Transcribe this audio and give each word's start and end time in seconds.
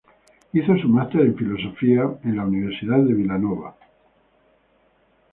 Hizo 0.53 0.75
su 0.79 0.89
master 0.89 1.21
en 1.21 1.35
filosofía 1.37 2.09
en 2.23 2.35
la 2.35 2.43
Universidad 2.47 2.97
de 2.97 3.13
Villanova. 3.13 3.75